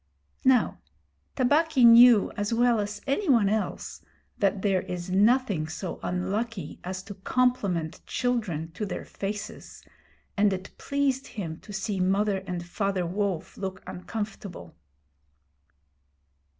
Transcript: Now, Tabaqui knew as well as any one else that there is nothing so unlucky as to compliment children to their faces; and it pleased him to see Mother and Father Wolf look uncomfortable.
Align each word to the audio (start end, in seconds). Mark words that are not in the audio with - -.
Now, 0.43 0.79
Tabaqui 1.35 1.85
knew 1.85 2.31
as 2.31 2.51
well 2.51 2.79
as 2.79 3.01
any 3.05 3.29
one 3.29 3.47
else 3.47 4.01
that 4.39 4.63
there 4.63 4.81
is 4.81 5.11
nothing 5.11 5.67
so 5.67 5.99
unlucky 6.01 6.79
as 6.83 7.03
to 7.03 7.13
compliment 7.13 8.01
children 8.07 8.71
to 8.71 8.87
their 8.87 9.05
faces; 9.05 9.83
and 10.35 10.51
it 10.53 10.75
pleased 10.79 11.27
him 11.27 11.59
to 11.59 11.71
see 11.71 11.99
Mother 11.99 12.39
and 12.47 12.65
Father 12.65 13.05
Wolf 13.05 13.57
look 13.57 13.83
uncomfortable. 13.85 14.75